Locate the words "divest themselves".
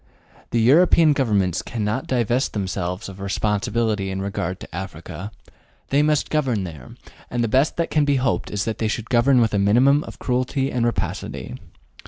2.07-3.07